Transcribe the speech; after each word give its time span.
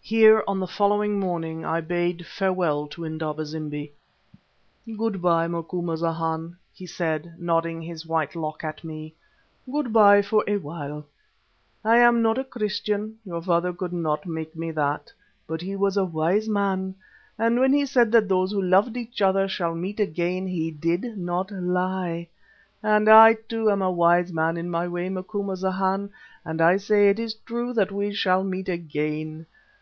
Here 0.00 0.42
on 0.48 0.58
the 0.58 0.66
following 0.66 1.20
morning 1.20 1.66
I 1.66 1.82
bade 1.82 2.24
farewell 2.24 2.86
to 2.86 3.04
Indaba 3.04 3.44
zimbi. 3.44 3.92
"Good 4.96 5.20
bye, 5.20 5.46
Macumazahn," 5.48 6.56
he 6.72 6.86
said, 6.86 7.34
nodding 7.38 7.82
his 7.82 8.06
white 8.06 8.34
lock 8.34 8.64
at 8.64 8.82
me. 8.82 9.14
"Good 9.70 9.92
bye 9.92 10.22
for 10.22 10.44
a 10.48 10.56
while. 10.56 11.04
I 11.84 11.98
am 11.98 12.22
not 12.22 12.38
a 12.38 12.44
Christian; 12.44 13.18
your 13.26 13.42
father 13.42 13.70
could 13.70 13.92
not 13.92 14.24
make 14.24 14.56
me 14.56 14.70
that. 14.70 15.12
But 15.46 15.60
he 15.60 15.76
was 15.76 15.98
a 15.98 16.06
wise 16.06 16.48
man, 16.48 16.94
and 17.38 17.60
when 17.60 17.74
he 17.74 17.84
said 17.84 18.10
that 18.12 18.30
those 18.30 18.50
who 18.52 18.62
loved 18.62 18.96
each 18.96 19.20
other 19.20 19.46
shall 19.46 19.74
meet 19.74 20.00
again, 20.00 20.46
he 20.46 20.70
did 20.70 21.18
not 21.18 21.50
lie. 21.50 22.30
And 22.82 23.10
I 23.10 23.34
too 23.34 23.68
am 23.68 23.82
a 23.82 23.90
wise 23.92 24.32
man 24.32 24.56
in 24.56 24.70
my 24.70 24.88
way, 24.88 25.10
Macumazahn, 25.10 26.08
and 26.46 26.62
I 26.62 26.78
say 26.78 27.10
it 27.10 27.18
is 27.18 27.34
true 27.34 27.74
that 27.74 27.92
we 27.92 28.10
shall 28.14 28.42
meet 28.42 28.70
again. 28.70 29.44